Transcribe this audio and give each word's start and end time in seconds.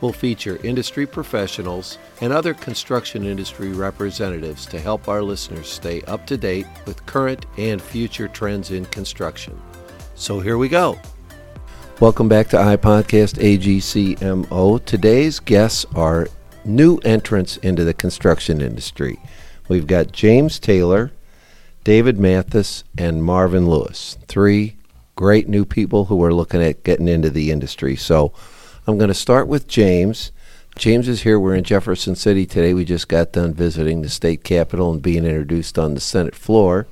will 0.00 0.12
feature 0.12 0.58
industry 0.62 1.06
professionals 1.06 1.98
and 2.20 2.32
other 2.32 2.54
construction 2.54 3.24
industry 3.24 3.72
representatives 3.72 4.66
to 4.66 4.80
help 4.80 5.08
our 5.08 5.22
listeners 5.22 5.68
stay 5.68 6.02
up 6.02 6.26
to 6.26 6.36
date 6.36 6.66
with 6.86 7.04
current 7.06 7.46
and 7.56 7.80
future 7.80 8.28
trends 8.28 8.70
in 8.70 8.84
construction. 8.86 9.60
So 10.14 10.40
here 10.40 10.58
we 10.58 10.68
go. 10.68 10.98
Welcome 12.00 12.28
back 12.28 12.48
to 12.48 12.56
iPodcast 12.56 13.38
AGCMO. 13.38 14.84
Today's 14.84 15.40
guests 15.40 15.86
are 15.94 16.28
new 16.64 16.98
entrants 16.98 17.56
into 17.58 17.84
the 17.84 17.94
construction 17.94 18.60
industry. 18.60 19.18
We've 19.68 19.86
got 19.86 20.12
James 20.12 20.58
Taylor, 20.58 21.12
David 21.84 22.18
Mathis, 22.18 22.84
and 22.98 23.24
Marvin 23.24 23.68
Lewis. 23.68 24.18
Three 24.28 24.76
great 25.16 25.48
new 25.48 25.64
people 25.64 26.04
who 26.04 26.22
are 26.22 26.34
looking 26.34 26.62
at 26.62 26.84
getting 26.84 27.08
into 27.08 27.30
the 27.30 27.50
industry. 27.50 27.96
So 27.96 28.32
I'm 28.88 28.98
going 28.98 29.08
to 29.08 29.14
start 29.14 29.48
with 29.48 29.66
James. 29.66 30.30
James 30.76 31.08
is 31.08 31.22
here. 31.22 31.40
We're 31.40 31.56
in 31.56 31.64
Jefferson 31.64 32.14
City 32.14 32.46
today. 32.46 32.72
We 32.72 32.84
just 32.84 33.08
got 33.08 33.32
done 33.32 33.52
visiting 33.52 34.02
the 34.02 34.08
state 34.08 34.44
capitol 34.44 34.92
and 34.92 35.02
being 35.02 35.24
introduced 35.24 35.76
on 35.76 35.94
the 35.94 36.00
Senate 36.00 36.36
floor. 36.36 36.86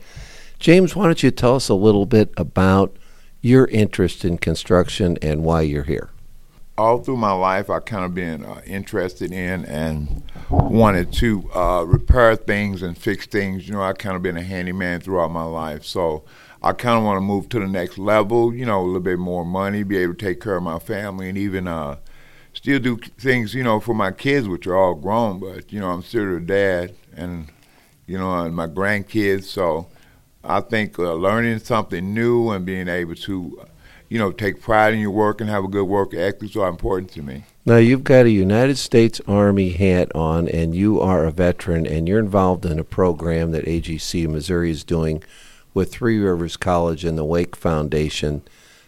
James, 0.58 0.96
why 0.96 1.04
don't 1.04 1.22
you 1.22 1.30
tell 1.30 1.54
us 1.54 1.68
a 1.68 1.74
little 1.74 2.04
bit 2.04 2.32
about 2.36 2.96
your 3.42 3.66
interest 3.66 4.24
in 4.24 4.38
construction 4.38 5.18
and 5.22 5.44
why 5.44 5.60
you're 5.60 5.84
here? 5.84 6.10
All 6.76 6.98
through 6.98 7.18
my 7.18 7.30
life, 7.30 7.70
I've 7.70 7.84
kind 7.84 8.04
of 8.04 8.12
been 8.12 8.44
uh, 8.44 8.60
interested 8.66 9.30
in 9.30 9.64
and 9.64 10.24
wanted 10.50 11.12
to 11.12 11.48
uh, 11.54 11.84
repair 11.86 12.34
things 12.34 12.82
and 12.82 12.98
fix 12.98 13.26
things. 13.26 13.68
You 13.68 13.74
know, 13.74 13.82
I've 13.82 13.98
kind 13.98 14.16
of 14.16 14.22
been 14.22 14.36
a 14.36 14.42
handyman 14.42 15.00
throughout 15.00 15.30
my 15.30 15.44
life, 15.44 15.84
so 15.84 16.24
I 16.64 16.72
kind 16.72 16.96
of 16.96 17.04
want 17.04 17.18
to 17.18 17.20
move 17.20 17.50
to 17.50 17.60
the 17.60 17.66
next 17.66 17.98
level, 17.98 18.54
you 18.54 18.64
know, 18.64 18.80
a 18.80 18.86
little 18.86 18.98
bit 18.98 19.18
more 19.18 19.44
money, 19.44 19.82
be 19.82 19.98
able 19.98 20.14
to 20.14 20.24
take 20.24 20.40
care 20.40 20.56
of 20.56 20.62
my 20.62 20.78
family, 20.78 21.28
and 21.28 21.36
even 21.36 21.68
uh, 21.68 21.96
still 22.54 22.78
do 22.78 22.96
things, 22.96 23.52
you 23.52 23.62
know, 23.62 23.80
for 23.80 23.94
my 23.94 24.10
kids, 24.10 24.48
which 24.48 24.66
are 24.66 24.74
all 24.74 24.94
grown. 24.94 25.38
But 25.40 25.70
you 25.70 25.78
know, 25.78 25.90
I'm 25.90 26.02
still 26.02 26.36
a 26.36 26.40
dad, 26.40 26.94
and 27.14 27.48
you 28.06 28.16
know, 28.16 28.44
and 28.44 28.56
my 28.56 28.66
grandkids. 28.66 29.44
So 29.44 29.88
I 30.42 30.62
think 30.62 30.98
uh, 30.98 31.12
learning 31.12 31.58
something 31.58 32.14
new 32.14 32.48
and 32.48 32.64
being 32.64 32.88
able 32.88 33.14
to, 33.16 33.66
you 34.08 34.18
know, 34.18 34.32
take 34.32 34.62
pride 34.62 34.94
in 34.94 35.00
your 35.00 35.10
work 35.10 35.42
and 35.42 35.50
have 35.50 35.64
a 35.64 35.68
good 35.68 35.84
work 35.84 36.14
ethic 36.14 36.52
so 36.52 36.64
important 36.64 37.10
to 37.10 37.22
me. 37.22 37.44
Now 37.66 37.76
you've 37.76 38.04
got 38.04 38.24
a 38.24 38.30
United 38.30 38.78
States 38.78 39.20
Army 39.28 39.72
hat 39.72 40.10
on, 40.14 40.48
and 40.48 40.74
you 40.74 40.98
are 40.98 41.26
a 41.26 41.30
veteran, 41.30 41.86
and 41.86 42.08
you're 42.08 42.18
involved 42.18 42.64
in 42.64 42.78
a 42.78 42.84
program 42.84 43.52
that 43.52 43.66
AGC 43.66 44.26
Missouri 44.28 44.70
is 44.70 44.82
doing 44.82 45.22
with 45.74 45.92
Three 45.92 46.18
Rivers 46.18 46.56
College 46.56 47.04
and 47.04 47.18
the 47.18 47.24
Wake 47.24 47.56
Foundation 47.56 48.42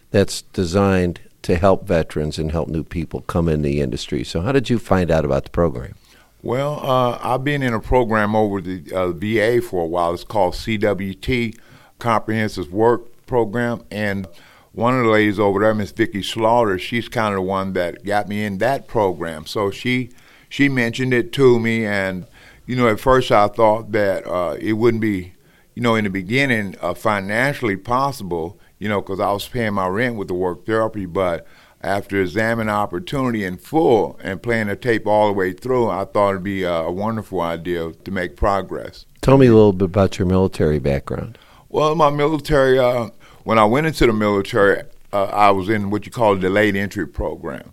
that's 0.09 0.41
designed 0.41 1.19
to 1.43 1.57
help 1.57 1.85
veterans 1.85 2.39
and 2.39 2.51
help 2.51 2.69
new 2.69 2.83
people 2.83 3.21
come 3.21 3.47
in 3.47 3.61
the 3.61 3.81
industry. 3.81 4.23
So, 4.23 4.41
how 4.41 4.51
did 4.51 4.69
you 4.69 4.79
find 4.79 5.11
out 5.11 5.25
about 5.25 5.43
the 5.43 5.49
program? 5.49 5.95
Well, 6.41 6.79
uh, 6.83 7.19
I've 7.21 7.43
been 7.43 7.61
in 7.61 7.73
a 7.73 7.79
program 7.79 8.35
over 8.35 8.61
the 8.61 8.91
uh, 8.93 9.11
VA 9.11 9.61
for 9.61 9.83
a 9.83 9.87
while. 9.87 10.13
It's 10.13 10.23
called 10.23 10.53
CWT, 10.53 11.57
Comprehensive 11.99 12.71
Work 12.71 13.25
Program, 13.25 13.83
and 13.91 14.27
one 14.71 14.97
of 14.97 15.05
the 15.05 15.09
ladies 15.09 15.39
over 15.39 15.59
there, 15.59 15.73
Miss 15.73 15.91
Vicki 15.91 16.21
Slaughter, 16.21 16.77
she's 16.77 17.09
kind 17.09 17.33
of 17.33 17.39
the 17.39 17.41
one 17.41 17.73
that 17.73 18.05
got 18.05 18.27
me 18.27 18.45
in 18.45 18.59
that 18.59 18.87
program. 18.87 19.47
So 19.47 19.71
she 19.71 20.11
she 20.49 20.69
mentioned 20.69 21.13
it 21.13 21.33
to 21.33 21.59
me, 21.59 21.85
and 21.85 22.27
you 22.67 22.75
know, 22.75 22.87
at 22.87 22.99
first 22.99 23.31
I 23.31 23.47
thought 23.47 23.91
that 23.93 24.27
uh, 24.27 24.55
it 24.59 24.73
wouldn't 24.73 25.01
be 25.01 25.33
you 25.77 25.83
know, 25.83 25.93
in 25.93 26.05
the 26.05 26.09
beginning, 26.09 26.75
uh, 26.81 26.95
financially 26.95 27.77
possible, 27.77 28.59
you 28.79 28.89
know, 28.89 28.99
because 28.99 29.19
I 29.19 29.31
was 29.31 29.47
paying 29.47 29.75
my 29.75 29.85
rent 29.85 30.15
with 30.15 30.27
the 30.27 30.33
work 30.33 30.65
therapy. 30.65 31.05
But 31.05 31.45
after 31.81 32.19
examining 32.19 32.73
opportunity 32.73 33.43
in 33.43 33.57
full 33.57 34.19
and 34.23 34.41
playing 34.41 34.69
the 34.69 34.75
tape 34.75 35.05
all 35.05 35.27
the 35.27 35.33
way 35.33 35.53
through, 35.53 35.91
I 35.91 36.05
thought 36.05 36.31
it'd 36.31 36.41
be 36.41 36.63
a, 36.63 36.73
a 36.73 36.91
wonderful 36.91 37.41
idea 37.41 37.91
to 37.91 38.09
make 38.09 38.35
progress. 38.35 39.05
Tell 39.21 39.37
me 39.37 39.45
a 39.45 39.53
little 39.53 39.71
bit 39.71 39.85
about 39.85 40.17
your 40.17 40.27
military 40.27 40.79
background. 40.79 41.37
Well, 41.69 41.93
my 41.93 42.09
military, 42.09 42.79
uh, 42.79 43.11
when 43.43 43.59
I 43.59 43.65
went 43.65 43.85
into 43.85 44.07
the 44.07 44.13
military, 44.13 44.81
uh, 45.13 45.25
I 45.25 45.51
was 45.51 45.69
in 45.69 45.91
what 45.91 46.07
you 46.07 46.11
call 46.11 46.33
a 46.33 46.39
delayed 46.39 46.75
entry 46.75 47.07
program, 47.07 47.71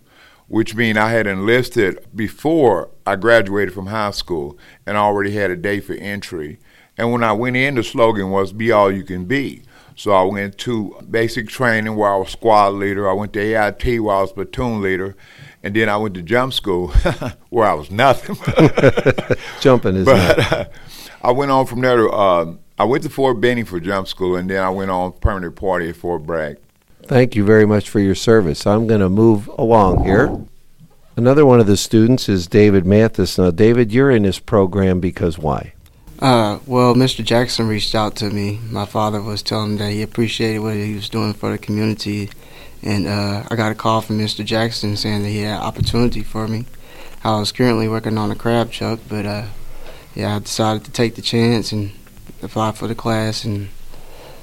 which 0.49 0.75
means 0.75 0.99
I 0.99 1.09
had 1.09 1.27
enlisted 1.27 2.07
before 2.15 2.91
I 3.07 3.17
graduated 3.17 3.73
from 3.73 3.87
high 3.87 4.11
school 4.11 4.59
and 4.85 4.99
already 4.99 5.31
had 5.31 5.51
a 5.51 5.57
day 5.57 5.81
for 5.81 5.95
entry. 5.95 6.59
And 6.97 7.13
when 7.13 7.25
I 7.25 7.33
went 7.33 7.57
in, 7.57 7.75
the 7.75 7.83
slogan 7.83 8.31
was 8.31 8.53
"Be 8.53 8.73
all 8.73 8.91
you 8.91 9.03
can 9.03 9.25
be." 9.25 9.63
So 9.97 10.13
I 10.13 10.25
went 10.25 10.59
to 10.59 10.97
basic 11.09 11.49
training 11.49 11.95
where 11.95 12.13
I 12.13 12.17
was 12.17 12.31
squad 12.31 12.75
leader. 12.75 13.09
I 13.09 13.13
went 13.13 13.33
to 13.35 13.41
AIT 13.41 14.01
where 14.01 14.17
I 14.17 14.23
was 14.23 14.33
platoon 14.33 14.83
leader, 14.83 15.17
and 15.63 15.75
then 15.75 15.89
I 15.89 15.97
went 15.97 16.15
to 16.15 16.23
jump 16.23 16.53
school 16.53 16.89
where 17.51 17.69
I 17.69 17.75
was 17.75 17.91
nothing. 17.91 18.37
Jumping 19.61 19.97
is 19.97 20.05
but 20.07 20.53
uh, 20.53 20.65
I 21.23 21.31
went 21.31 21.51
on 21.51 21.67
from 21.67 21.81
there 21.81 21.97
to 21.97 22.09
uh, 22.11 22.55
I 22.79 22.85
went 22.85 23.05
to 23.05 23.09
Fort 23.09 23.41
Benning 23.41 23.65
for 23.65 23.79
jump 23.79 24.09
school, 24.09 24.35
and 24.37 24.51
then 24.51 24.63
I 24.63 24.71
went 24.71 24.91
on 24.91 25.13
permanent 25.13 25.55
party 25.55 25.89
at 25.89 25.97
Fort 25.97 26.25
Bragg. 26.25 26.59
Thank 27.05 27.37
you 27.37 27.45
very 27.45 27.67
much 27.67 27.89
for 27.89 28.01
your 28.01 28.15
service. 28.15 28.67
I'm 28.67 28.87
going 28.87 29.01
to 29.01 29.09
move 29.09 29.47
along 29.59 30.05
here. 30.05 30.45
Another 31.17 31.47
one 31.47 31.61
of 31.61 31.67
the 31.67 31.77
students 31.77 32.29
is 32.29 32.49
David 32.49 32.85
Mathis. 32.85 33.39
Now, 33.39 33.51
David, 33.51 33.93
you're 33.93 34.11
in 34.11 34.25
this 34.25 34.41
program 34.41 34.99
because 34.99 35.39
why? 35.39 35.75
Uh, 36.21 36.61
well, 36.67 36.95
Mr. 36.95 37.25
Jackson 37.25 37.67
reached 37.67 37.95
out 37.95 38.17
to 38.17 38.31
me. 38.31 38.61
My 38.71 38.87
father 38.87 39.21
was 39.21 39.43
telling 39.43 39.73
him 39.73 39.79
that 39.79 39.91
he 39.91 40.03
appreciated 40.03 40.61
what 40.61 40.75
he 40.75 40.95
was 40.95 41.09
doing 41.09 41.35
for 41.35 41.51
the 41.51 41.59
community, 41.59 42.31
and 42.83 43.07
uh, 43.07 43.45
I 43.51 43.57
got 43.57 43.73
a 43.73 43.75
call 43.75 44.01
from 44.01 44.19
Mr. 44.19 44.45
Jackson 44.45 44.97
saying 44.97 45.23
that 45.23 45.29
he 45.29 45.41
had 45.41 45.59
opportunity 45.59 46.23
for 46.23 46.47
me. 46.47 46.67
I 47.25 47.39
was 47.39 47.53
currently 47.53 47.89
working 47.89 48.17
on 48.17 48.31
a 48.31 48.37
crab 48.37 48.71
chuck, 48.71 49.01
but 49.09 49.27
uh, 49.27 49.47
yeah, 50.15 50.37
I 50.37 50.39
decided 50.39 50.85
to 50.85 50.93
take 50.93 51.17
the 51.17 51.23
chance 51.23 51.73
and 51.73 51.91
apply 52.43 52.73
for 52.73 52.87
the 52.87 52.95
class, 52.95 53.45
and 53.45 53.69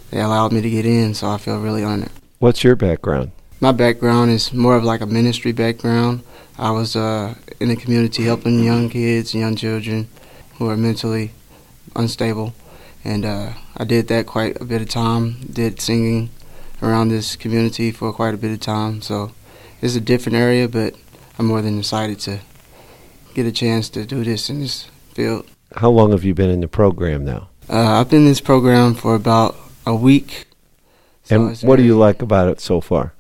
they 0.10 0.20
allowed 0.20 0.52
me 0.52 0.62
to 0.62 0.70
get 0.70 0.86
in, 0.86 1.14
so 1.14 1.30
I 1.30 1.38
feel 1.38 1.60
really 1.60 1.84
honored. 1.84 2.12
What's 2.40 2.64
your 2.64 2.76
background? 2.76 3.32
My 3.62 3.72
background 3.72 4.32
is 4.32 4.52
more 4.52 4.76
of 4.76 4.84
like 4.84 5.02
a 5.02 5.06
ministry 5.06 5.52
background. 5.52 6.24
I 6.58 6.72
was 6.72 6.96
uh, 6.96 7.36
in 7.60 7.70
the 7.70 7.76
community 7.76 8.24
helping 8.24 8.64
young 8.64 8.90
kids, 8.90 9.34
young 9.34 9.56
children 9.56 10.10
who 10.56 10.70
are 10.70 10.76
mentally 10.76 11.32
unstable, 11.96 12.54
and 13.04 13.26
uh, 13.26 13.54
I 13.78 13.84
did 13.84 14.08
that 14.10 14.26
quite 14.26 14.60
a 14.62 14.66
bit 14.66 14.82
of 14.82 14.90
time. 14.90 15.42
Did 15.52 15.82
singing 15.82 16.30
around 16.82 17.10
this 17.10 17.36
community 17.36 17.92
for 17.92 18.12
quite 18.12 18.34
a 18.34 18.38
bit 18.38 18.52
of 18.52 18.60
time. 18.60 19.02
So 19.02 19.32
it's 19.82 19.96
a 19.96 20.02
different 20.02 20.38
area, 20.38 20.68
but 20.68 20.96
I'm 21.38 21.46
more 21.46 21.62
than 21.62 21.80
excited 21.80 22.20
to 22.22 22.40
get 23.34 23.46
a 23.46 23.52
chance 23.52 23.90
to 23.90 24.06
do 24.06 24.24
this 24.24 24.50
in 24.50 24.60
this 24.60 24.88
field. 25.14 25.48
How 25.76 25.90
long 25.90 26.12
have 26.12 26.24
you 26.24 26.34
been 26.34 26.50
in 26.50 26.62
the 26.62 26.68
program 26.68 27.24
now? 27.24 27.50
Uh, 27.70 28.00
I've 28.00 28.10
been 28.10 28.22
in 28.22 28.26
this 28.26 28.42
program 28.42 28.96
for 28.96 29.16
about 29.16 29.56
a 29.86 29.96
week. 29.96 30.48
So 31.24 31.48
and 31.48 31.58
what 31.60 31.78
do 31.78 31.84
you 31.84 31.98
like 31.98 32.22
about 32.22 32.50
it 32.50 32.60
so 32.60 32.82
far? 32.82 33.14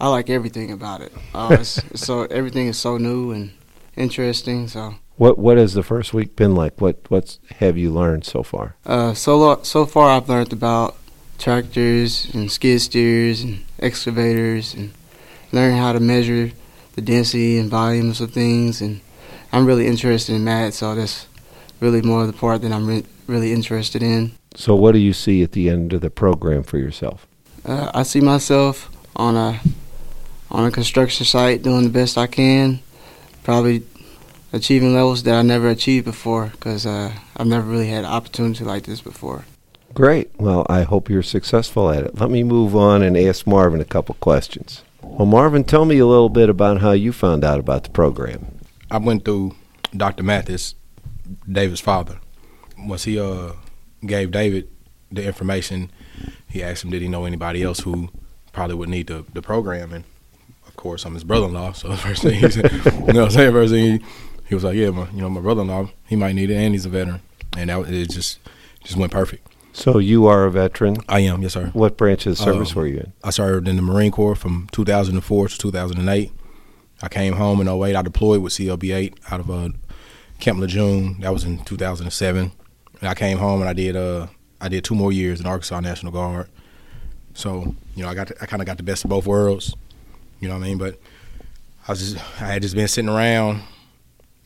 I 0.00 0.08
like 0.08 0.28
everything 0.28 0.70
about 0.70 1.00
it. 1.00 1.12
Uh, 1.32 1.62
so 1.62 2.24
everything 2.24 2.66
is 2.66 2.78
so 2.78 2.98
new 2.98 3.30
and 3.30 3.52
interesting. 3.96 4.68
So 4.68 4.96
what 5.16 5.38
what 5.38 5.56
has 5.56 5.74
the 5.74 5.82
first 5.82 6.12
week 6.12 6.36
been 6.36 6.54
like? 6.54 6.80
What 6.80 6.98
what's 7.08 7.38
have 7.58 7.78
you 7.78 7.90
learned 7.92 8.24
so 8.24 8.42
far? 8.42 8.76
Uh, 8.84 9.14
so 9.14 9.60
so 9.62 9.86
far, 9.86 10.10
I've 10.10 10.28
learned 10.28 10.52
about 10.52 10.96
tractors 11.38 12.32
and 12.34 12.50
skid 12.50 12.80
steers 12.80 13.42
and 13.42 13.64
excavators 13.78 14.74
and 14.74 14.92
learning 15.52 15.78
how 15.78 15.92
to 15.92 16.00
measure 16.00 16.52
the 16.94 17.02
density 17.02 17.58
and 17.58 17.70
volumes 17.70 18.20
of 18.20 18.32
things. 18.32 18.80
And 18.80 19.00
I'm 19.52 19.66
really 19.66 19.86
interested 19.86 20.34
in 20.34 20.44
math, 20.44 20.74
so 20.74 20.94
that's 20.94 21.26
really 21.80 22.02
more 22.02 22.22
of 22.22 22.26
the 22.26 22.32
part 22.32 22.62
that 22.62 22.72
I'm 22.72 22.86
re- 22.86 23.04
really 23.26 23.52
interested 23.52 24.02
in. 24.02 24.32
So, 24.56 24.74
what 24.74 24.92
do 24.92 24.98
you 24.98 25.12
see 25.12 25.42
at 25.42 25.52
the 25.52 25.68
end 25.68 25.92
of 25.92 26.00
the 26.00 26.10
program 26.10 26.62
for 26.62 26.78
yourself? 26.78 27.26
Uh, 27.64 27.90
I 27.94 28.02
see 28.02 28.20
myself 28.20 28.90
on 29.16 29.36
a 29.36 29.60
on 30.50 30.66
a 30.66 30.70
construction 30.70 31.26
site 31.26 31.62
doing 31.62 31.82
the 31.84 31.90
best 31.90 32.16
I 32.16 32.26
can, 32.26 32.80
probably 33.42 33.82
achieving 34.54 34.94
levels 34.94 35.24
that 35.24 35.34
I 35.34 35.42
never 35.42 35.68
achieved 35.68 36.04
before 36.04 36.46
because 36.46 36.86
uh, 36.86 37.12
I've 37.36 37.46
never 37.46 37.68
really 37.68 37.88
had 37.88 38.04
an 38.04 38.10
opportunity 38.10 38.64
like 38.64 38.84
this 38.84 39.00
before. 39.00 39.44
Great. 39.92 40.30
Well, 40.38 40.64
I 40.68 40.82
hope 40.82 41.10
you're 41.10 41.22
successful 41.22 41.90
at 41.90 42.04
it. 42.04 42.18
Let 42.18 42.30
me 42.30 42.42
move 42.44 42.74
on 42.74 43.02
and 43.02 43.16
ask 43.16 43.46
Marvin 43.46 43.80
a 43.80 43.84
couple 43.84 44.14
questions. 44.16 44.82
Well, 45.02 45.26
Marvin, 45.26 45.64
tell 45.64 45.84
me 45.84 45.98
a 45.98 46.06
little 46.06 46.28
bit 46.28 46.48
about 46.48 46.80
how 46.80 46.92
you 46.92 47.12
found 47.12 47.44
out 47.44 47.60
about 47.60 47.84
the 47.84 47.90
program. 47.90 48.58
I 48.90 48.98
went 48.98 49.24
through 49.24 49.54
Dr. 49.96 50.22
Mathis, 50.22 50.74
David's 51.50 51.80
father. 51.80 52.20
Once 52.78 53.04
he 53.04 53.18
uh, 53.18 53.52
gave 54.06 54.30
David 54.30 54.68
the 55.10 55.24
information, 55.24 55.90
he 56.48 56.62
asked 56.62 56.84
him, 56.84 56.90
did 56.90 57.02
he 57.02 57.08
know 57.08 57.24
anybody 57.24 57.62
else 57.62 57.80
who 57.80 58.08
probably 58.52 58.76
would 58.76 58.88
need 58.88 59.08
the, 59.08 59.24
the 59.32 59.42
program? 59.42 59.92
And 59.92 60.04
of 60.66 60.74
course, 60.76 61.04
I'm 61.04 61.14
his 61.14 61.24
brother-in-law, 61.24 61.72
so 61.72 61.88
the 61.88 61.96
first 61.96 62.22
thing 62.22 62.40
he 62.40 62.50
said, 62.50 62.72
you 62.84 62.90
know 62.90 63.00
what 63.06 63.16
I'm 63.16 63.30
saying? 63.30 63.52
First 63.52 63.72
thing 63.72 64.00
he, 64.00 64.04
he 64.54 64.56
was 64.56 64.64
like, 64.64 64.76
yeah, 64.76 64.90
my, 64.90 65.10
you 65.10 65.20
know, 65.20 65.28
my 65.28 65.40
brother-in-law, 65.40 65.88
he 66.06 66.14
might 66.14 66.34
need 66.34 66.48
it, 66.48 66.54
and 66.54 66.72
he's 66.74 66.86
a 66.86 66.88
veteran, 66.88 67.20
and 67.56 67.70
that 67.70 67.88
it 67.90 68.10
just 68.10 68.38
just 68.84 68.96
went 68.96 69.10
perfect. 69.10 69.48
So 69.72 69.98
you 69.98 70.26
are 70.26 70.44
a 70.44 70.50
veteran. 70.52 70.98
I 71.08 71.20
am, 71.20 71.42
yes, 71.42 71.54
sir. 71.54 71.70
What 71.72 71.96
branch 71.96 72.26
of 72.26 72.36
the 72.36 72.42
service 72.42 72.70
Um, 72.70 72.76
were 72.76 72.86
you 72.86 72.98
in? 72.98 73.12
I 73.24 73.30
served 73.30 73.66
in 73.66 73.74
the 73.74 73.82
Marine 73.82 74.12
Corps 74.12 74.36
from 74.36 74.68
2004 74.70 75.48
to 75.48 75.58
2008. 75.58 76.30
I 77.02 77.08
came 77.08 77.32
home 77.34 77.60
in 77.60 77.66
08. 77.66 77.96
I 77.96 78.02
deployed 78.02 78.40
with 78.40 78.52
CLB-8 78.52 79.14
out 79.32 79.40
of 79.40 79.50
uh, 79.50 79.70
Camp 80.38 80.60
Lejeune. 80.60 81.18
That 81.20 81.32
was 81.32 81.42
in 81.42 81.64
2007. 81.64 82.52
And 83.00 83.08
I 83.08 83.14
came 83.14 83.38
home 83.38 83.60
and 83.60 83.68
I 83.68 83.72
did 83.72 83.96
uh 83.96 84.28
I 84.60 84.68
did 84.68 84.84
two 84.84 84.94
more 84.94 85.12
years 85.12 85.40
in 85.40 85.46
Arkansas 85.46 85.80
National 85.80 86.12
Guard. 86.12 86.48
So 87.34 87.74
you 87.96 88.04
know 88.04 88.08
I 88.08 88.14
got 88.14 88.28
to, 88.28 88.36
I 88.40 88.46
kind 88.46 88.62
of 88.62 88.66
got 88.66 88.76
the 88.76 88.84
best 88.84 89.02
of 89.04 89.10
both 89.10 89.26
worlds. 89.26 89.74
You 90.40 90.48
know 90.48 90.54
what 90.54 90.64
I 90.64 90.68
mean? 90.68 90.78
But 90.78 91.00
I 91.88 91.92
was 91.92 91.98
just 92.12 92.16
I 92.40 92.46
had 92.46 92.62
just 92.62 92.76
been 92.76 92.86
sitting 92.88 93.10
around 93.10 93.62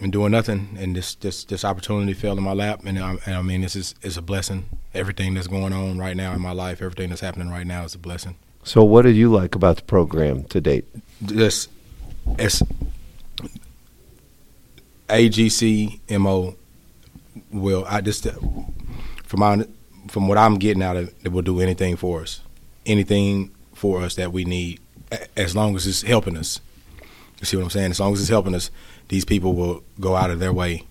and 0.00 0.12
doing 0.12 0.32
nothing, 0.32 0.76
and 0.78 0.94
this 0.94 1.14
this 1.16 1.44
this 1.44 1.64
opportunity 1.64 2.14
fell 2.14 2.36
in 2.36 2.44
my 2.44 2.52
lap, 2.52 2.82
and 2.84 2.98
I, 2.98 3.16
and 3.26 3.34
I 3.34 3.42
mean 3.42 3.62
this 3.62 3.76
is 3.76 3.94
is 4.02 4.16
a 4.16 4.22
blessing. 4.22 4.66
Everything 4.94 5.34
that's 5.34 5.46
going 5.46 5.72
on 5.72 5.98
right 5.98 6.16
now 6.16 6.32
in 6.32 6.40
my 6.40 6.52
life, 6.52 6.80
everything 6.80 7.08
that's 7.10 7.20
happening 7.20 7.50
right 7.50 7.66
now 7.66 7.84
is 7.84 7.94
a 7.94 7.98
blessing. 7.98 8.36
So 8.62 8.84
what 8.84 9.02
did 9.02 9.16
you 9.16 9.32
like 9.32 9.54
about 9.54 9.76
the 9.76 9.82
program 9.82 10.44
to 10.44 10.60
date? 10.60 10.84
This 11.20 11.68
it's 12.38 12.62
AGC 15.08 16.00
MO 16.18 16.54
will 17.50 17.84
I 17.88 18.00
just 18.00 18.26
from 19.24 19.40
my 19.40 19.66
from 20.08 20.28
what 20.28 20.38
I'm 20.38 20.56
getting 20.56 20.82
out 20.82 20.96
of 20.96 21.08
it, 21.08 21.14
it 21.24 21.28
will 21.32 21.42
do 21.42 21.60
anything 21.60 21.96
for 21.96 22.22
us, 22.22 22.40
anything 22.86 23.50
for 23.74 24.02
us 24.02 24.14
that 24.16 24.32
we 24.32 24.44
need, 24.44 24.80
as 25.36 25.54
long 25.54 25.76
as 25.76 25.86
it's 25.86 26.02
helping 26.02 26.36
us. 26.36 26.60
You 27.40 27.46
see 27.46 27.56
what 27.56 27.62
I'm 27.64 27.70
saying? 27.70 27.90
As 27.92 28.00
long 28.00 28.12
as 28.14 28.20
it's 28.20 28.30
helping 28.30 28.54
us, 28.54 28.70
these 29.08 29.24
people 29.24 29.54
will 29.54 29.82
go 30.00 30.14
out 30.16 30.30
of 30.30 30.38
their 30.38 30.52
way 30.52 30.84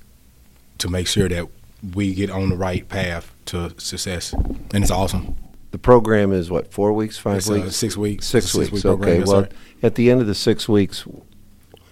to 0.79 0.89
make 0.89 1.07
sure 1.07 1.27
that 1.29 1.47
we 1.93 2.13
get 2.13 2.29
on 2.29 2.49
the 2.49 2.55
right 2.57 2.87
path 2.89 3.31
to 3.45 3.73
success, 3.79 4.33
and 4.33 4.83
it's 4.83 4.91
awesome. 4.91 5.35
The 5.71 5.77
program 5.77 6.31
is 6.31 6.49
what 6.49 6.71
four 6.71 6.93
weeks, 6.93 7.17
five 7.17 7.37
It's, 7.37 7.49
uh, 7.49 7.53
weeks, 7.53 7.75
six 7.75 7.97
weeks. 7.97 8.25
six 8.25 8.55
a 8.55 8.59
weeks. 8.59 8.85
okay. 8.85 9.21
well, 9.23 9.47
at 9.83 9.95
the 9.95 10.09
end 10.09 10.21
of 10.21 10.27
the 10.27 10.33
six 10.35 10.67
weeks, 10.67 11.05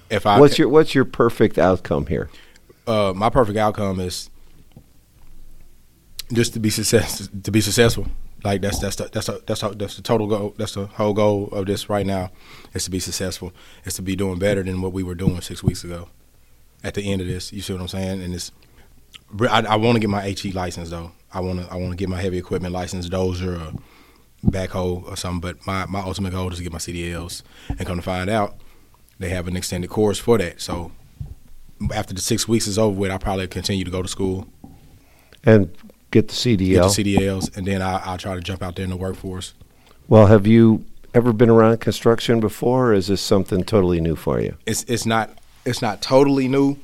If 0.09 0.25
I 0.25 0.39
what's 0.39 0.57
your 0.57 0.69
what's 0.69 0.95
your 0.95 1.05
perfect 1.05 1.57
outcome 1.57 2.07
here? 2.07 2.29
uh, 2.87 3.13
my 3.15 3.29
perfect 3.29 3.57
outcome 3.57 3.99
is 3.99 4.29
just 6.33 6.53
to 6.53 6.59
be 6.59 6.69
success 6.69 7.27
to 7.43 7.51
be 7.51 7.61
successful. 7.61 8.07
Like 8.45 8.61
that's 8.61 8.77
that's 8.77 8.95
the, 8.97 9.09
that's 9.11 9.25
the, 9.25 9.43
that's 9.47 9.61
that's 9.61 9.95
the 9.95 10.03
total 10.03 10.27
goal. 10.27 10.53
That's 10.55 10.75
the 10.75 10.85
whole 10.85 11.13
goal 11.13 11.47
of 11.47 11.65
this 11.65 11.89
right 11.89 12.05
now 12.05 12.29
is 12.75 12.85
to 12.85 12.91
be 12.91 12.99
successful. 12.99 13.51
Is 13.85 13.95
to 13.95 14.03
be 14.03 14.15
doing 14.15 14.37
better 14.37 14.61
than 14.61 14.83
what 14.83 14.93
we 14.93 15.01
were 15.01 15.15
doing 15.15 15.41
six 15.41 15.63
weeks 15.63 15.83
ago. 15.83 16.09
At 16.83 16.93
the 16.93 17.11
end 17.11 17.21
of 17.21 17.27
this, 17.27 17.51
you 17.51 17.61
see 17.61 17.73
what 17.73 17.81
I'm 17.81 17.87
saying? 17.87 18.21
And 18.21 18.35
it's 18.35 18.51
I, 19.49 19.61
I 19.61 19.75
want 19.77 19.95
to 19.95 19.99
get 19.99 20.11
my 20.11 20.21
HE 20.21 20.51
license 20.51 20.91
though. 20.91 21.11
I 21.33 21.39
want 21.39 21.65
to 21.65 21.73
I 21.73 21.75
want 21.75 21.89
to 21.89 21.97
get 21.97 22.07
my 22.07 22.21
heavy 22.21 22.37
equipment 22.37 22.71
license, 22.71 23.09
dozer 23.09 23.59
or 23.59 23.73
backhoe 24.45 25.03
or 25.09 25.17
something. 25.17 25.41
But 25.41 25.65
my 25.65 25.87
my 25.87 26.01
ultimate 26.01 26.31
goal 26.31 26.51
is 26.51 26.57
to 26.57 26.63
get 26.63 26.71
my 26.71 26.77
CDLs. 26.77 27.41
And 27.69 27.85
come 27.85 27.97
to 27.97 28.03
find 28.03 28.29
out, 28.29 28.57
they 29.17 29.29
have 29.29 29.47
an 29.47 29.57
extended 29.57 29.89
course 29.89 30.19
for 30.19 30.37
that. 30.37 30.61
So 30.61 30.91
after 31.93 32.13
the 32.13 32.21
six 32.21 32.47
weeks 32.47 32.67
is 32.67 32.77
over 32.77 32.95
with, 32.95 33.09
I'll 33.09 33.17
probably 33.17 33.47
continue 33.47 33.83
to 33.83 33.91
go 33.91 34.03
to 34.03 34.07
school, 34.07 34.47
And 35.43 35.75
get 36.11 36.27
the 36.27 36.33
CDL. 36.33 36.57
get 36.57 36.95
the 36.95 37.15
CDLs, 37.17 37.55
and 37.57 37.65
then 37.65 37.81
I, 37.81 37.97
I'll 38.05 38.17
try 38.17 38.35
to 38.35 38.41
jump 38.41 38.63
out 38.63 38.75
there 38.75 38.83
in 38.83 38.89
the 38.89 38.97
workforce. 38.97 39.53
well, 40.07 40.27
have 40.27 40.47
you 40.47 40.85
ever 41.13 41.31
been 41.31 41.49
around 41.49 41.79
construction 41.79 42.39
before, 42.39 42.91
or 42.91 42.93
is 42.93 43.07
this 43.07 43.21
something 43.21 43.63
totally 43.63 44.01
new 44.01 44.15
for 44.15 44.39
you? 44.39 44.55
It's 44.65 44.83
it's 44.83 45.05
not 45.05 45.31
it's 45.65 45.81
not 45.81 46.01
totally 46.01 46.47
new. 46.47 46.77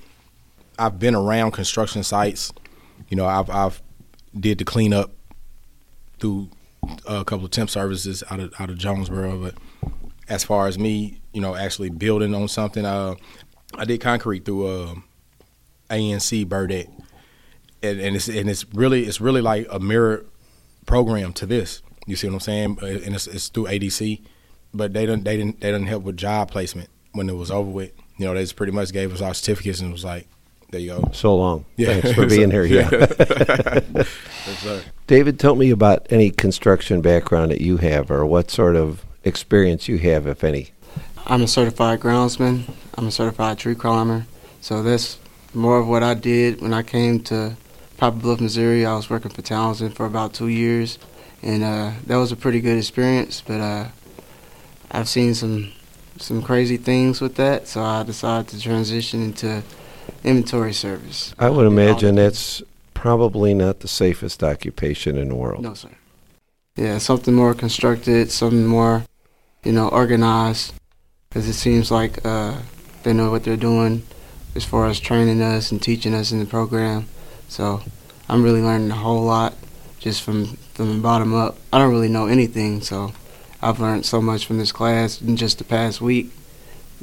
I've 0.79 0.99
been 0.99 1.15
around 1.15 1.51
construction 1.51 2.03
sites. 2.03 2.51
You 3.09 3.17
know, 3.17 3.25
I've 3.25 3.49
I've 3.49 3.81
did 4.37 4.57
the 4.57 4.65
cleanup 4.65 5.11
through 6.19 6.49
a 7.05 7.23
couple 7.25 7.45
of 7.45 7.51
temp 7.51 7.69
services 7.69 8.23
out 8.29 8.39
of 8.39 8.53
out 8.59 8.69
of 8.69 8.77
Jonesboro, 8.77 9.37
but 9.37 9.55
as 10.29 10.43
far 10.43 10.67
as 10.67 10.79
me, 10.79 11.19
you 11.33 11.41
know, 11.41 11.55
actually 11.55 11.89
building 11.89 12.33
on 12.33 12.47
something, 12.47 12.85
uh, 12.85 13.15
I 13.75 13.85
did 13.85 13.99
concrete 13.99 14.45
through 14.45 14.67
uh, 14.67 14.95
ANC 15.89 16.45
Burdette, 16.47 16.89
and, 17.83 17.99
and 17.99 18.15
it's 18.15 18.27
and 18.27 18.49
it's 18.49 18.65
really 18.73 19.05
it's 19.05 19.21
really 19.21 19.41
like 19.41 19.67
a 19.69 19.79
mirror 19.79 20.25
program 20.85 21.33
to 21.33 21.45
this. 21.45 21.81
You 22.07 22.15
see 22.15 22.27
what 22.27 22.33
I'm 22.35 22.39
saying? 22.39 22.77
Uh, 22.81 22.85
And 22.87 23.15
it's, 23.15 23.27
it's 23.27 23.49
through 23.49 23.65
ADC, 23.65 24.21
but 24.73 24.93
they 24.93 25.05
didn't 25.05 25.23
they 25.23 25.37
didn't 25.37 25.61
they 25.61 25.71
didn't 25.71 25.87
help 25.87 26.03
with 26.03 26.17
job 26.17 26.51
placement 26.51 26.89
when 27.13 27.29
it 27.29 27.35
was 27.35 27.51
over 27.51 27.69
with. 27.69 27.91
You 28.17 28.25
know, 28.27 28.33
they 28.33 28.41
just 28.41 28.55
pretty 28.55 28.71
much 28.71 28.91
gave 28.91 29.13
us 29.13 29.21
our 29.21 29.33
certificates 29.33 29.79
and 29.79 29.91
was 29.91 30.03
like, 30.03 30.27
"There 30.69 30.79
you 30.79 30.89
go." 30.89 31.09
So 31.13 31.35
long. 31.35 31.65
Yeah. 31.77 31.99
Thanks 31.99 32.11
for 32.15 32.27
being 32.27 32.51
here. 32.51 32.65
Yeah. 32.65 33.79
Yes. 34.63 34.83
David, 35.05 35.39
tell 35.39 35.55
me 35.55 35.69
about 35.69 36.07
any 36.09 36.31
construction 36.31 37.01
background 37.01 37.51
that 37.51 37.61
you 37.61 37.77
have, 37.77 38.09
or 38.09 38.25
what 38.25 38.49
sort 38.49 38.75
of 38.75 39.05
experience 39.23 39.87
you 39.87 39.99
have, 39.99 40.25
if 40.25 40.43
any. 40.43 40.71
I'm 41.27 41.43
a 41.43 41.47
certified 41.47 41.99
groundsman. 41.99 42.63
I'm 42.97 43.07
a 43.07 43.11
certified 43.11 43.59
tree 43.59 43.75
climber. 43.75 44.25
So 44.61 44.81
that's 44.81 45.19
more 45.53 45.77
of 45.77 45.87
what 45.87 46.01
I 46.01 46.15
did 46.15 46.59
when 46.61 46.73
I 46.73 46.81
came 46.81 47.19
to 47.25 47.55
Poplar 48.01 48.19
Bluff, 48.19 48.41
Missouri. 48.41 48.83
I 48.83 48.95
was 48.95 49.11
working 49.11 49.29
for 49.29 49.43
Townsend 49.43 49.95
for 49.95 50.07
about 50.07 50.33
two 50.33 50.47
years, 50.47 50.97
and 51.43 51.63
uh, 51.63 51.91
that 52.07 52.15
was 52.15 52.31
a 52.31 52.35
pretty 52.35 52.59
good 52.59 52.75
experience. 52.75 53.41
But 53.45 53.61
uh, 53.61 53.87
I've 54.89 55.07
seen 55.07 55.35
some 55.35 55.71
some 56.17 56.41
crazy 56.41 56.77
things 56.77 57.21
with 57.21 57.35
that, 57.35 57.67
so 57.67 57.83
I 57.83 58.01
decided 58.01 58.47
to 58.47 58.59
transition 58.59 59.21
into 59.21 59.61
inventory 60.23 60.73
service. 60.73 61.35
I 61.37 61.51
would 61.51 61.67
imagine 61.67 62.15
that's 62.15 62.63
probably 62.95 63.53
not 63.53 63.81
the 63.81 63.87
safest 63.87 64.43
occupation 64.43 65.15
in 65.15 65.29
the 65.29 65.35
world. 65.35 65.61
No, 65.61 65.75
sir. 65.75 65.89
Yeah, 66.75 66.97
something 66.97 67.35
more 67.35 67.53
constructed, 67.53 68.31
something 68.31 68.65
more, 68.65 69.05
you 69.63 69.73
know, 69.73 69.89
organized. 69.89 70.73
Because 71.29 71.47
it 71.47 71.53
seems 71.53 71.91
like 71.91 72.25
uh, 72.25 72.61
they 73.03 73.13
know 73.13 73.29
what 73.29 73.43
they're 73.43 73.55
doing 73.55 74.01
as 74.55 74.65
far 74.65 74.87
as 74.87 74.99
training 74.99 75.39
us 75.39 75.71
and 75.71 75.79
teaching 75.79 76.15
us 76.15 76.31
in 76.31 76.39
the 76.39 76.45
program. 76.47 77.05
So 77.51 77.81
I'm 78.29 78.43
really 78.43 78.61
learning 78.61 78.91
a 78.91 78.95
whole 78.95 79.25
lot 79.25 79.53
just 79.99 80.21
from, 80.21 80.55
from 80.73 80.95
the 80.95 81.01
bottom 81.01 81.33
up. 81.33 81.57
I 81.73 81.79
don't 81.79 81.91
really 81.91 82.07
know 82.07 82.27
anything, 82.27 82.79
so 82.79 83.11
I've 83.61 83.81
learned 83.81 84.05
so 84.05 84.21
much 84.21 84.45
from 84.45 84.57
this 84.57 84.71
class 84.71 85.21
in 85.21 85.35
just 85.35 85.57
the 85.57 85.65
past 85.65 85.99
week. 85.99 86.31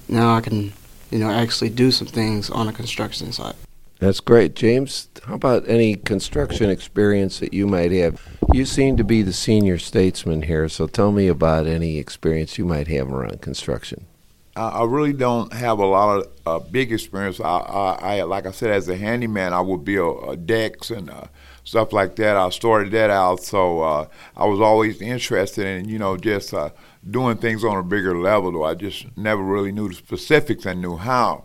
Now 0.09 0.35
I 0.35 0.40
can, 0.40 0.73
you 1.11 1.19
know, 1.19 1.28
actually 1.28 1.69
do 1.69 1.90
some 1.90 2.07
things 2.07 2.49
on 2.49 2.67
a 2.67 2.73
construction 2.73 3.31
site. 3.31 3.57
That's 3.99 4.21
great. 4.21 4.55
James, 4.55 5.09
how 5.26 5.35
about 5.35 5.69
any 5.69 5.97
construction 5.97 6.71
experience 6.71 7.40
that 7.40 7.52
you 7.52 7.67
might 7.67 7.93
have? 7.93 8.19
You 8.50 8.64
seem 8.64 8.97
to 8.97 9.05
be 9.05 9.21
the 9.21 9.35
senior 9.35 9.76
statesman 9.76 10.43
here, 10.43 10.67
so 10.71 10.87
tell 10.87 11.12
me 11.12 11.28
about 11.28 11.67
any 11.67 11.99
experience 11.99 12.57
you 12.57 12.64
might 12.64 12.88
have 12.88 13.12
around 13.12 13.43
construction. 13.43 14.07
I, 14.59 14.85
really 14.85 15.12
don't 15.12 15.53
have 15.53 15.79
a 15.79 15.87
lot 15.87 16.19
of 16.19 16.27
uh, 16.47 16.59
big 16.59 16.93
experience. 16.93 17.41
I, 17.41 17.59
I, 17.59 18.19
I, 18.19 18.23
like 18.23 18.47
I 18.47 18.50
said, 18.50 18.71
as 18.71 18.88
a 18.88 18.97
handyman, 18.97 19.53
I 19.53 19.61
would 19.61 19.85
build 19.85 20.29
uh, 20.29 20.35
decks 20.35 20.91
and 20.91 21.11
uh, 21.11 21.27
stuff 21.65 21.93
like 21.93 22.17
that. 22.17 22.37
I 22.37 22.50
started 22.50 22.93
that 22.93 23.11
out, 23.11 23.43
so 23.43 23.81
uh, 23.81 24.09
I 24.37 24.47
was 24.47 24.61
always 24.61 25.00
interested 25.00 25.67
in, 25.67 25.88
you 25.88 25.99
know, 25.99 26.17
just 26.17 26.53
uh, 26.53 26.71
doing 27.09 27.37
things 27.37 27.65
on 27.65 27.77
a 27.77 27.83
bigger 27.83 28.19
level. 28.19 28.53
Though 28.53 28.65
I 28.65 28.75
just 28.75 29.07
never 29.17 29.43
really 29.43 29.73
knew 29.73 29.88
the 29.88 29.95
specifics 29.95 30.67
and 30.67 30.83
knew 30.83 30.97
how. 30.97 31.45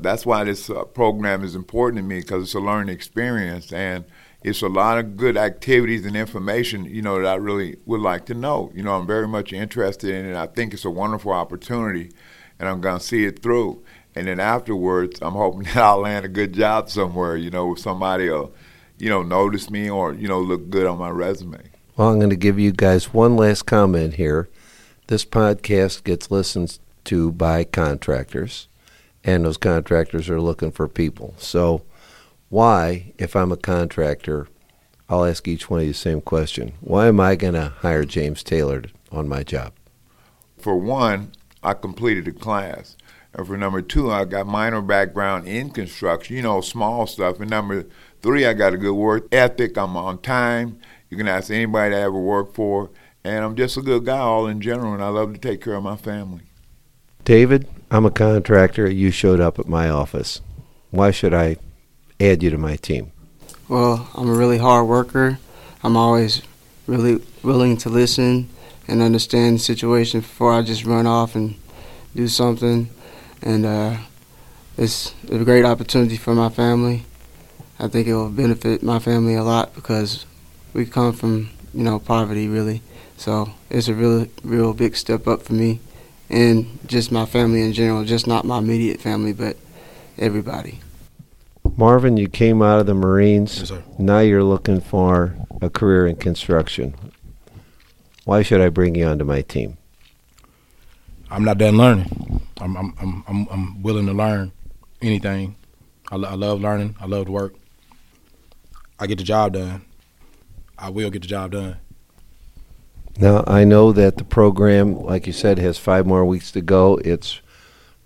That's 0.00 0.24
why 0.24 0.44
this 0.44 0.70
uh, 0.70 0.84
program 0.84 1.42
is 1.42 1.56
important 1.56 1.98
to 1.98 2.02
me 2.04 2.20
because 2.20 2.44
it's 2.44 2.54
a 2.54 2.60
learning 2.60 2.94
experience 2.94 3.72
and 3.72 4.04
it's 4.42 4.62
a 4.62 4.68
lot 4.68 4.98
of 4.98 5.16
good 5.16 5.36
activities 5.36 6.06
and 6.06 6.16
information, 6.16 6.84
you 6.84 7.02
know, 7.02 7.20
that 7.20 7.26
I 7.26 7.34
really 7.34 7.76
would 7.86 8.00
like 8.00 8.26
to 8.26 8.34
know. 8.34 8.70
You 8.74 8.82
know, 8.82 8.94
I'm 8.94 9.06
very 9.06 9.26
much 9.26 9.52
interested 9.52 10.14
in 10.14 10.26
it. 10.26 10.36
I 10.36 10.46
think 10.46 10.72
it's 10.72 10.84
a 10.84 10.90
wonderful 10.90 11.32
opportunity 11.32 12.10
and 12.58 12.68
I'm 12.68 12.80
going 12.80 12.98
to 12.98 13.04
see 13.04 13.24
it 13.24 13.42
through. 13.42 13.82
And 14.14 14.26
then 14.26 14.40
afterwards, 14.40 15.18
I'm 15.22 15.34
hoping 15.34 15.62
that 15.64 15.76
I'll 15.76 16.00
land 16.00 16.24
a 16.24 16.28
good 16.28 16.52
job 16.52 16.90
somewhere, 16.90 17.36
you 17.36 17.50
know, 17.50 17.66
where 17.66 17.76
somebody 17.76 18.28
will, 18.28 18.52
you 18.98 19.08
know, 19.08 19.22
notice 19.22 19.70
me 19.70 19.90
or, 19.90 20.12
you 20.12 20.28
know, 20.28 20.40
look 20.40 20.70
good 20.70 20.86
on 20.86 20.98
my 20.98 21.10
resume. 21.10 21.62
Well, 21.96 22.10
I'm 22.10 22.18
going 22.18 22.30
to 22.30 22.36
give 22.36 22.58
you 22.58 22.72
guys 22.72 23.12
one 23.12 23.36
last 23.36 23.62
comment 23.62 24.14
here. 24.14 24.48
This 25.08 25.24
podcast 25.24 26.04
gets 26.04 26.30
listened 26.30 26.78
to 27.04 27.32
by 27.32 27.64
contractors, 27.64 28.68
and 29.24 29.44
those 29.44 29.56
contractors 29.56 30.28
are 30.28 30.40
looking 30.40 30.70
for 30.70 30.86
people. 30.86 31.34
So, 31.38 31.82
why, 32.48 33.12
if 33.18 33.36
I'm 33.36 33.52
a 33.52 33.56
contractor, 33.56 34.48
I'll 35.08 35.24
ask 35.24 35.46
each 35.48 35.70
one 35.70 35.80
of 35.80 35.86
you 35.86 35.92
the 35.92 35.98
same 35.98 36.20
question. 36.20 36.72
Why 36.80 37.08
am 37.08 37.20
I 37.20 37.36
going 37.36 37.54
to 37.54 37.74
hire 37.78 38.04
James 38.04 38.42
Taylor 38.42 38.84
on 39.10 39.28
my 39.28 39.42
job? 39.42 39.72
For 40.58 40.76
one, 40.76 41.32
I 41.62 41.74
completed 41.74 42.28
a 42.28 42.32
class. 42.32 42.96
And 43.34 43.46
for 43.46 43.56
number 43.56 43.82
two, 43.82 44.10
I 44.10 44.24
got 44.24 44.46
minor 44.46 44.82
background 44.82 45.46
in 45.46 45.70
construction, 45.70 46.36
you 46.36 46.42
know, 46.42 46.60
small 46.60 47.06
stuff. 47.06 47.40
And 47.40 47.50
number 47.50 47.86
three, 48.22 48.46
I 48.46 48.54
got 48.54 48.74
a 48.74 48.78
good 48.78 48.94
work 48.94 49.28
ethic. 49.32 49.76
I'm 49.76 49.96
on 49.96 50.18
time. 50.18 50.78
You 51.10 51.16
can 51.16 51.28
ask 51.28 51.50
anybody 51.50 51.94
I 51.94 52.00
ever 52.00 52.18
worked 52.18 52.54
for. 52.54 52.90
And 53.24 53.44
I'm 53.44 53.56
just 53.56 53.76
a 53.76 53.82
good 53.82 54.06
guy 54.06 54.18
all 54.18 54.46
in 54.46 54.60
general, 54.60 54.94
and 54.94 55.02
I 55.02 55.08
love 55.08 55.32
to 55.34 55.38
take 55.38 55.60
care 55.62 55.74
of 55.74 55.82
my 55.82 55.96
family. 55.96 56.42
David, 57.24 57.68
I'm 57.90 58.06
a 58.06 58.10
contractor. 58.10 58.90
You 58.90 59.10
showed 59.10 59.40
up 59.40 59.58
at 59.58 59.68
my 59.68 59.88
office. 59.88 60.40
Why 60.90 61.10
should 61.10 61.34
I 61.34 61.56
add 62.20 62.42
you 62.42 62.50
to 62.50 62.58
my 62.58 62.76
team? 62.76 63.12
Well, 63.68 64.08
I'm 64.14 64.28
a 64.28 64.32
really 64.32 64.58
hard 64.58 64.86
worker. 64.86 65.38
I'm 65.82 65.96
always 65.96 66.42
really 66.86 67.22
willing 67.42 67.76
to 67.78 67.88
listen 67.88 68.48
and 68.86 69.02
understand 69.02 69.56
the 69.56 69.60
situation 69.60 70.20
before 70.20 70.52
I 70.52 70.62
just 70.62 70.84
run 70.84 71.06
off 71.06 71.34
and 71.34 71.54
do 72.16 72.26
something. 72.28 72.88
And 73.42 73.66
uh, 73.66 73.98
it's 74.76 75.14
a 75.30 75.44
great 75.44 75.64
opportunity 75.64 76.16
for 76.16 76.34
my 76.34 76.48
family. 76.48 77.04
I 77.78 77.88
think 77.88 78.08
it 78.08 78.14
will 78.14 78.30
benefit 78.30 78.82
my 78.82 78.98
family 78.98 79.34
a 79.34 79.44
lot 79.44 79.74
because 79.74 80.26
we 80.72 80.84
come 80.86 81.12
from 81.12 81.50
you 81.72 81.84
know 81.84 81.98
poverty 81.98 82.48
really. 82.48 82.82
So 83.16 83.50
it's 83.70 83.88
a 83.88 83.94
real 83.94 84.26
real 84.42 84.74
big 84.74 84.96
step 84.96 85.28
up 85.28 85.42
for 85.42 85.52
me 85.52 85.80
and 86.30 86.78
just 86.86 87.12
my 87.12 87.26
family 87.26 87.62
in 87.62 87.72
general, 87.72 88.04
just 88.04 88.26
not 88.26 88.44
my 88.44 88.58
immediate 88.58 89.00
family, 89.00 89.32
but 89.32 89.56
everybody. 90.18 90.80
Marvin, 91.78 92.16
you 92.16 92.28
came 92.28 92.60
out 92.60 92.80
of 92.80 92.86
the 92.86 92.94
Marines. 92.94 93.70
Yes. 93.70 93.80
Now 94.00 94.18
you're 94.18 94.42
looking 94.42 94.80
for 94.80 95.36
a 95.62 95.70
career 95.70 96.08
in 96.08 96.16
construction. 96.16 96.92
Why 98.24 98.42
should 98.42 98.60
I 98.60 98.68
bring 98.68 98.96
you 98.96 99.06
onto 99.06 99.24
my 99.24 99.42
team? 99.42 99.78
I'm 101.30 101.44
not 101.44 101.56
done 101.58 101.76
learning. 101.76 102.42
I'm 102.60 102.76
I'm 102.76 102.94
I'm 103.00 103.24
I'm, 103.28 103.48
I'm 103.48 103.82
willing 103.82 104.06
to 104.06 104.12
learn 104.12 104.50
anything. 105.00 105.54
I, 106.10 106.16
lo- 106.16 106.28
I 106.28 106.34
love 106.34 106.60
learning. 106.60 106.96
I 107.00 107.06
love 107.06 107.26
to 107.26 107.32
work. 107.32 107.54
I 108.98 109.06
get 109.06 109.18
the 109.18 109.24
job 109.24 109.52
done. 109.52 109.84
I 110.76 110.90
will 110.90 111.10
get 111.10 111.22
the 111.22 111.28
job 111.28 111.52
done. 111.52 111.76
Now, 113.20 113.44
I 113.46 113.62
know 113.62 113.92
that 113.92 114.16
the 114.16 114.24
program, 114.24 114.96
like 114.96 115.28
you 115.28 115.32
said, 115.32 115.58
has 115.58 115.78
five 115.78 116.06
more 116.06 116.24
weeks 116.24 116.50
to 116.52 116.60
go. 116.60 116.96
It's 117.04 117.40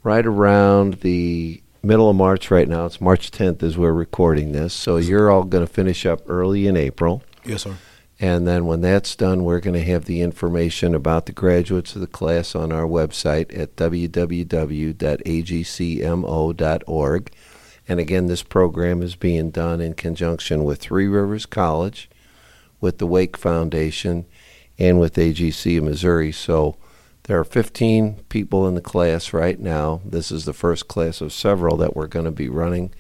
right 0.03 0.27
around 0.27 0.95
the 1.01 1.62
middle 1.83 2.09
of 2.09 2.17
March 2.17 2.51
right 2.51 2.69
now. 2.69 2.87
It's 2.87 3.01
March 3.01 3.31
10th 3.31 3.63
as 3.63 3.77
we're 3.77 3.93
recording 3.93 4.53
this. 4.53 4.73
So 4.73 4.97
you're 4.99 5.31
all 5.31 5.45
going 5.45 5.67
to 5.67 5.73
finish 5.73 6.07
up 6.07 6.23
early 6.29 6.67
in 6.67 6.77
April. 6.77 7.23
Yes, 7.45 7.63
sir. 7.63 7.77
And 8.21 8.47
then 8.47 8.67
when 8.67 8.83
that's 8.83 9.17
done, 9.17 9.43
we're 9.43 9.59
going 9.59 9.75
to 9.75 9.85
have 9.85 10.05
the 10.05 10.21
information 10.21 10.95
about 10.95 11.27
the 11.27 11.33
graduates 11.33 11.97
of 11.97 12.01
the 12.01 12.07
class 12.07 12.55
on 12.55 12.71
our 12.71 12.85
website 12.85 13.59
at 13.59 13.75
www.agcmo.org. 13.75 14.13
And 17.89 17.99
again, 17.99 18.27
this 18.27 18.43
program 18.45 19.03
is 19.03 19.17
being 19.17 19.51
done 19.51 19.81
in 19.81 19.95
conjunction 19.95 20.63
with 20.63 20.79
Three 20.79 21.09
Rivers 21.09 21.47
College, 21.47 22.09
with 22.81 22.99
the 22.99 23.09
Wake 23.09 23.37
Foundation, 23.37 24.25
and 24.79 25.01
with 25.01 25.17
AGC 25.17 25.79
of 25.79 25.85
Missouri. 25.85 26.31
So 26.31 26.77
there 27.25 27.39
are 27.39 27.45
15 27.45 28.25
people 28.29 28.67
in 28.67 28.75
the 28.75 28.81
class 28.81 29.33
right 29.33 29.59
now. 29.59 30.01
This 30.05 30.33
is 30.33 30.45
the 30.45 30.53
first 30.53 30.89
class 30.89 31.21
of 31.21 31.33
several 31.33 31.77
that 31.79 31.95
we're 31.95 32.09
going 32.09 32.25
to 32.25 32.31
be 32.33 32.49
running 32.49 32.93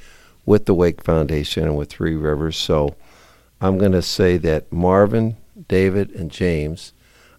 with 0.46 0.66
the 0.66 0.74
Wake 0.74 1.02
Foundation 1.02 1.64
and 1.64 1.76
with 1.76 1.90
Three 1.90 2.14
Rivers. 2.14 2.56
So 2.56 2.94
I'm 3.60 3.78
going 3.78 3.92
to 3.92 4.02
say 4.02 4.36
that 4.38 4.72
Marvin, 4.72 5.36
David, 5.68 6.10
and 6.12 6.30
James, 6.30 6.92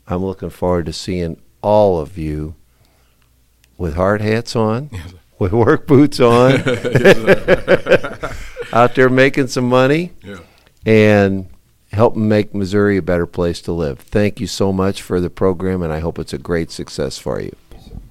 I'm 0.07 0.23
looking 0.25 0.49
forward 0.49 0.85
to 0.87 0.93
seeing 0.93 1.41
all 1.61 1.99
of 1.99 2.17
you 2.17 2.55
with 3.77 3.95
hard 3.95 4.21
hats 4.21 4.55
on, 4.55 4.89
with 5.39 5.53
work 5.53 5.87
boots 5.87 6.19
on, 6.19 6.53
out 8.73 8.95
there 8.95 9.09
making 9.09 9.47
some 9.47 9.69
money, 9.69 10.11
Yeah. 10.21 10.39
and 10.85 11.47
helping 11.93 12.27
make 12.27 12.53
Missouri 12.53 12.97
a 12.97 13.01
better 13.01 13.27
place 13.27 13.61
to 13.61 13.71
live. 13.71 13.99
Thank 13.99 14.39
you 14.39 14.47
so 14.47 14.73
much 14.73 15.01
for 15.01 15.21
the 15.21 15.29
program, 15.29 15.81
and 15.81 15.93
I 15.93 15.99
hope 15.99 16.19
it's 16.19 16.33
a 16.33 16.37
great 16.37 16.71
success 16.71 17.17
for 17.17 17.39
you. 17.39 17.55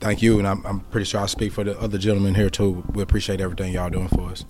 Thank 0.01 0.23
you, 0.23 0.39
and 0.39 0.47
I'm 0.47 0.65
I'm 0.65 0.81
pretty 0.81 1.05
sure 1.05 1.21
I 1.21 1.27
speak 1.27 1.53
for 1.53 1.65
the 1.65 1.79
other 1.81 1.99
gentlemen 1.99 2.35
here 2.35 2.51
too. 2.51 2.85
We 2.93 3.03
appreciate 3.03 3.41
everything 3.41 3.73
y'all 3.73 3.91
doing 3.91 4.09
for 4.09 4.31
us. 4.31 4.45